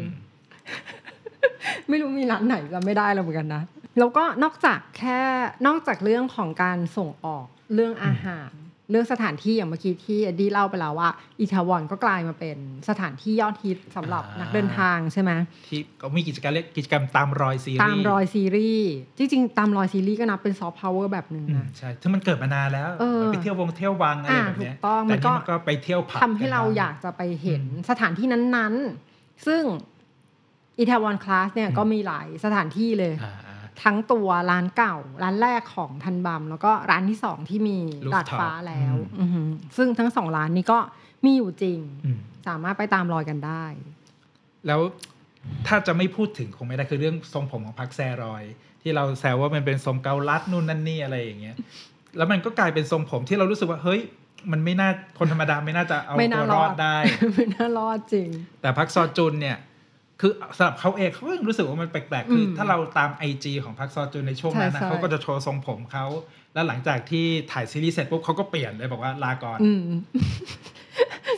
[1.89, 3.63] ไม่รู้มีร้านไหนจำไม่ได้แล้วเหมือนกันนะ
[3.99, 5.19] แล้วก็นอกจากแค่
[5.67, 8.51] นอกจากเรื่องของการส่งออกเรื่องอาหาร
[8.89, 12.57] เรื่องสถานที่อย่างเมื่อกี้ที่เอ็ดดี้เล่าไปแล้วว่าอีเทวอนก็กลายมาเป็น
[12.89, 15.31] สถานที่ยอดฮิตสำหรับอ่านันักเดินทางใช่ไหม
[15.67, 29.63] ที่ก็มีกิจกรรมเรียกกิจกรรมตามรอยซีรีส์ตามรอยซีรีส์จริงๆตามรอยซีรีส์ก็นับเป็นซอฟต์พาวเวอร์แบบหนึ่งอืมนะใช่ซึ่งมันเกิดมานานแล้วเออมันไปเที่ยววังเที่ยววังอะไรอ่าแบบเนี้ยถูกต้องแต่มันก็นี่มันก็ไปเที่ยวผับทำให้เรากันบ้งอยากจะไปเห็นอืมสถานที่นั้นๆ ซึ่ง
[30.79, 33.33] อีทาวอนคลาสเนี่ยอืมก็มีหลายสถานที่เลยอ่า
[33.83, 40.79] ทั้งตัวร้านเก่า ร้านแรกของทันบัมแล้วก็ร้านที่สองที่มี Rooftop ดาดฟ้าแล้วอืมอือหือซึ่งทั้งสองร้านนี้ก็
[41.25, 43.65] มีอยู่จริงอืมสามารถไปตามรอยกันได้
[44.67, 44.81] แล้ว
[45.67, 48.43] ถ้าจะไม่พูดถึงคงไม่ได้คือเรื่องทรงผมของพักแซรอย
[48.81, 51.55] ที่เราแซวว่ามันเป็นทรงเกาลัดนู่นนั่นนี่อะไรอย่างเงี้ย
[52.17, 54.01] แล้วมันก็กลายเป็นทรงผมที่เรารู้สึกว่าเฮ้ย
[54.51, 56.95] มันไม่น่าคนธรรมดาไม่น่าจะเอาไม่ตัน่าวรรออดดได้
[57.35, 58.29] ไม่น่ารอดจริง
[58.61, 59.57] แต่พักซอจุนเนี่ย
[60.21, 66.05] คือสำหรับเขาเองเขาก็ยังรู้สึกว่ามันแปลกๆ คืออมถ้าเราตามไอจของพักซอจุนในช่วงนั้นนะใช่ใช่เขาก็จะโชว์ทรงผมเขา
[66.53, 69.81] แล้วหลังจากที่ถ่ายซีรีส์เสร็จปุ๊บเขาก็เปลี่ยนเลยบอกว่าลาก่อนอืม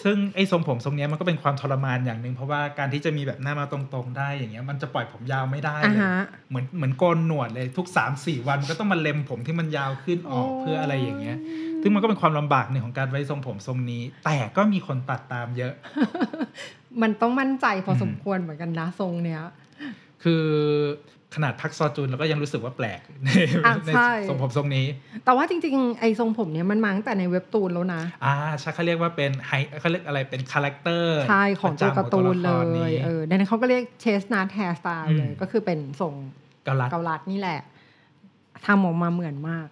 [0.05, 11.37] ซึ่งไอ้ทรงผมทรงเนี้ยมันก็เป็นความทรมานอย่างหนึ่งเพราะว่าการที่จะมีแบบหน้ามาตรงๆ ได้อย่างเงี้ยมันจะปล่อยผมยาวไม่ได้อ่าเลยฮะเหมือนเหมือนโกนหนวดเลยทุก3าสี่วันมันก็ต้องมาเล็มผมที่มันยาวขึ้นออกเพื่ออะไรอย่างเงี้ย
[11.83, 15.73] ซึ่งมันก็เป็นความลำบากหนึ่งของการไว้ทรงผมทรงนี้ แต่ก็มีคนตัดตามเยอะ
[17.01, 19.41] มันต้องมั่นใจพออืมสมควรเหมือนกันนะทรงเนี้ย
[20.23, 20.43] คือ
[21.35, 23.29] ขนาดพัคซอจุนเราก็ยังรู้สึกว่าแปลกใน
[23.65, 24.85] อะในใช่ทรงผมทรงนี้
[25.25, 36.13] แต่ว่าจริงๆ ไอ้ทรงผมเนี้ยมันมาตั้งแต่ในเว็บตูนแล้วนะ อ่าใช่เขาเรียกว่าเป็นไฮเขาเรียกอะไรเป็น character ใช่ของตัวการ์ตูนเลยประจำของตัวยละครนี้เออดังนั้นเขาก็เรียก chestnut hairstyle เลยอืมก็คือเป็นทรง
[36.65, 37.59] เกาลัดเกาลัดนี่แหละ
[38.65, 39.67] ทำออกมาเหมือนมาก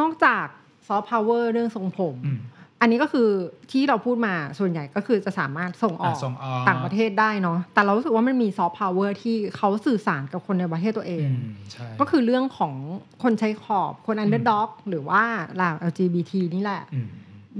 [0.00, 0.46] นอกจาก
[0.88, 2.40] ซอฟต์พาวเวอร์เรื่องทรงผมอืม
[2.80, 3.28] อันนี้ก็คือ
[3.70, 12.74] ที่เราพูดมาส่วนใหญ่ก็คือจะสามารถส่งออกอะส่งออกต่างประเทศได้เนาะแต่เรารู้สึกว่ามันมีซอฟต์พาวเวอร์ที่เขาสื่อสารกับคนในประเทศตัวเองอืมใช่ก็คือเรื่องของ
[13.22, 15.22] คนชายขอบคน underdog หรือว่า
[15.56, 17.08] เหล่า LGBT นี่แหละอืม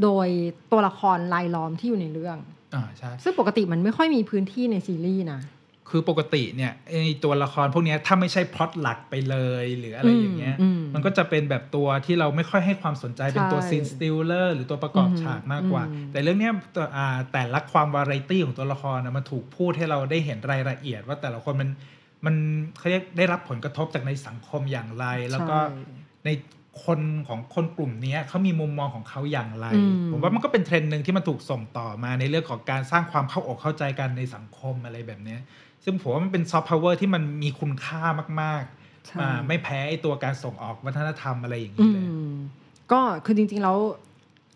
[0.03, 0.29] โดย
[0.73, 2.37] ตัวละครรายล้อมที่อยู่ในเรื่อง
[2.75, 5.41] อ่าใช่ซึ่งปกติมันไม่ค่อยมีพื้นที่ในซีรีส์นะ
[5.91, 21.71] คือปกติเนี่ยไอตัวละครพวกเนี้ยถ้าไม่ใช่พล็อตหลักไปเลยหรืออะไรอย่างเงี้ยอืมมันก็จะเป็นแบบตัวที่เราไม่ค่อยให้ความสนใจเป็นตัวใช่ scene stealer หรือตัวประกอบอืมฉากมากกว่าอืมแต่เรื่องเนี้ยตัวอ่าแต่ละความวาไรตี้ของตัวละครนะมันถูกพูดให้เราได้เห็นรายละเอียดว่าแต่ละคนมัน
[22.27, 22.35] มัน
[22.79, 26.29] เขาเรียกได้รับผลกระทบจากในสังคมอย่างไร แล้วก็ใช่ใน
[26.85, 35.41] คนของคนกลุ่มเนี้ยเขามีมุมมองของเขาอย่างไรอืมผมว่ามันก็เป็นเทรนด์หนึ่งที่มันถูกส่งต่อมาในเรื่องของการสร้างความเข้าอกเข้าใจกันในสังคมอะไรแบบเนี้ย
[35.85, 38.03] ซึ่งผมว่ามันเป็นซอฟต์พาวเวอร์ที่มันมีคุณค่า
[38.43, 38.63] มาก
[39.07, 42.35] ใช่ๆอ่าไม่แพ้ไอตัวการส่งออกวัฒนธรรมอะไรอย่างอืนี้เลยม
[42.93, 43.79] ก็คือจริงๆแล้ว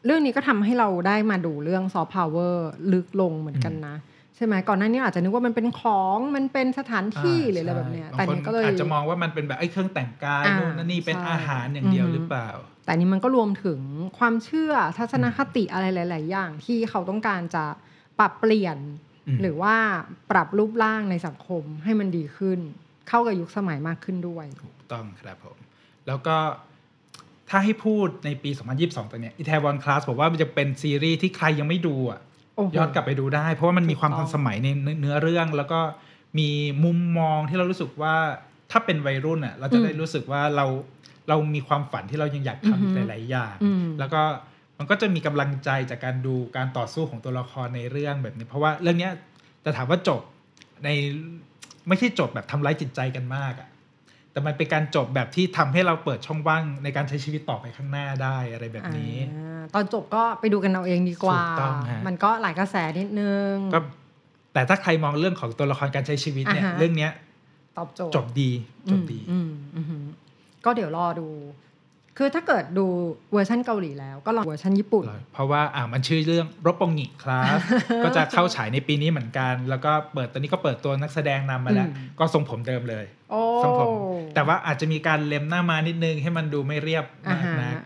[0.07, 3.97] เรื่องนี้ก็ทำให้เราได้มาดูเรื่องซอฟต์พาวเวอร์ลึกลงเหมือนกันนะ
[4.37, 12.51] ใช่ไหมก่อนหน้านี้อาจจะนึกว่ามันเป็นของมันเป็นสถานที่หรืออะไรแบบเนี้ยใช่แต่บางเนี้ยคก็เลยอาจจะมองว่ามันเป็นแบบไอ้เครื่องแต่งกายอ่านู่นนั่นนี่เป็นใช่อาหารอย่างเดียวอือฮึหรือเปล่า
[12.85, 13.81] แต่นี้มันก็รวมถึง
[14.19, 17.65] ความเชื่อทัศนคติอะไรหลาย ๆ อย่างที่เขาต้องการจะ
[18.19, 18.79] ปรับเปลี่ยน
[19.29, 19.77] อืมหรือว่า
[20.31, 22.59] ปรับรูปร่างในสังคมให้มันดีขึ้น
[23.09, 25.59] เข้ากับยุคสมัยมากขึ้นด้วยถูกต้องครับผม
[26.07, 26.37] แล้วก็
[27.51, 32.32] ถ้าให้พูดในปี 2022ตัวเนี้ยอี a ทวอนคลาสผมว่ามันจะเป็นซีรีส์ที่ใครยังไม่ดูอะโอ้โห
[32.77, 34.69] ย้อนกลับไปดูได้ เพราะว่ามันมีความถูกต้ทัอนงสมัยใน
[35.01, 35.81] เนื้อเรื่อง แล้วก็
[36.39, 36.49] มี
[36.85, 38.15] มุมมองที่เรารู้สึกว่า
[38.71, 40.67] ถ้าเป็นวัยรุ่นอะเราจะได้รู้สึกว่าเรา
[41.29, 44.23] เรามีความฝันที่เรายังอยากทำอีกหลาย ๆ อย่างอืมแล้วก็
[44.79, 49.13] มันก็จะมีกำลังใจจากการดูการต่อสู้ของตัวละครในเรื่องแบบนี้ เพราะว่าเรื่องเนี้ย
[49.65, 50.21] จะถามว่าจบ
[50.85, 50.89] ใน
[51.89, 53.69] ไม่ใช่จบแบบทำร้ายจิตใจกันมากอะ
[54.33, 63.81] แต่มันเป็นการจบแบบที่ทำให้เราเปิดช่องว่างในการใช้ชีวิตต่อไปข้างหน้าได้อะไรแบบนี้อ่าตอนจบก็ไปดูกันเอาเองดีกว่าถูกต้องฮะมันก็หลายกระแสนิดนึงก็
[64.53, 67.13] แต่ถ้าใครมองเรื่องของตัวละครการใช้ชีวิตเนี่ยอ่าฮะเรื่องเนี้ย
[67.79, 68.51] ตอบโจทย์จบดี
[68.91, 70.05] จบดีอืมอืมอืม
[70.65, 71.29] ก็เดี๋ยวรอดู
[72.19, 72.87] คือถ้าเกิดดู
[73.33, 77.59] เวอร์ชันเกาหลีแล้วก็ลองเวอร์ชันญี่ปุ่น เพราะว่าอ่ามันชื่อเรื่อง Roppongi Class
[78.05, 83.89] ก็จะเข้าฉายในปีนี้เหมือนกัน แล้วก็เปิดตอนนี้ก็เปิดตัวนักแสดงนำมาแล้วอืมก็ทรงผมเดิมเลยโอ้ทรงผม
[84.35, 87.83] แต่ว่าอาจจะมีการเล็มหน้ามานิดนึงให้มันดูไม่เรียบมากอ่าฮะนะ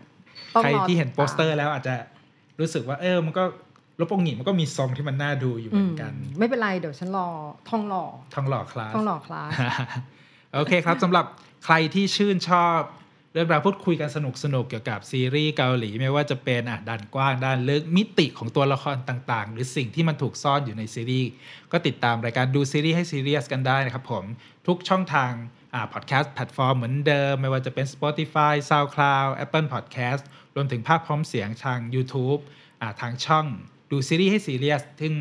[0.55, 1.95] ต้องใครอที่เห็นติดโปสเตอร์แล้วอาจจะ
[2.59, 3.43] รู้สึกว่าเออมันก็
[3.99, 7.27] รปปงงิมันก็มีทรงที่มันน่าดูอยู่เหอืมือนกันอืม ไม่เป็นไรเดี๋ยวฉันรอ
[7.69, 9.49] ทองหล่อทองหล่อคลาสทองหล่อคลาส
[10.55, 11.25] โอเคครับสำหรับ
[11.65, 21.29] ใครที่ชื่นชอบเรื่องราวพูดคุยกันสนุกสนุกๆเกี่ยวกับซีรีส์เกาหลีไม่ว่าจะเป็นอะด้านกว้างด้านลึกมิติของตัวละครต่างๆ หรือสิ่งที่มันถูกซ่อนอยู่ในซีรีส์
[21.71, 24.23] ก็ติดตามรายการดูซีรีส์ให้ซีเรียสกันได้นะครับผม
[24.67, 25.31] ทุกช่องทาง
[25.73, 30.23] อ่าพอดแคสต์แพลตฟอร์มเหมือนเดิม ไม่ว่าจะเป็น Spotify SoundCloud Apple Podcast
[30.55, 32.39] รวมถึงภาพพร้อมเสียงทาง YouTube
[32.81, 33.45] อ่าทางช่อง
[33.91, 35.13] ดูซีรีส์ให้ซีเรียสซึ่ง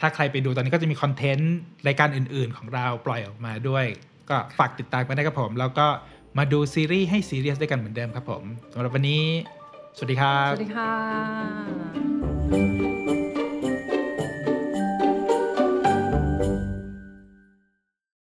[0.00, 1.54] ถ้าใครไปดูตอนนี้ก็จะมีคอนเทนต์
[1.86, 3.86] รายการอื่น ๆ ของเราปล่อยออกมาด้วย
[4.30, 5.86] ก็ฝากติดตามกันได้ครับผม แล้วก็
[6.38, 9.24] มาดูซีรีส์ให้ซีเรียสด้วยกันเหมือนเดิมครับผมสำหรับวันนี้
[9.96, 13.01] สวัสดีครับ สวัสดีค่ะ